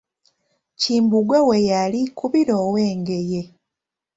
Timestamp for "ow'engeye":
2.67-3.41